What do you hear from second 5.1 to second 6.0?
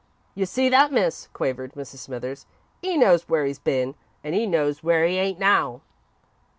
ain't now."